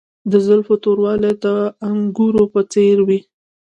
د 0.31 0.33
زلفو 0.45 0.75
توروالی 0.83 1.33
د 1.43 1.45
انګورو 1.89 2.43
په 2.53 2.59
څیر 2.71 2.97
دی. 3.09 3.19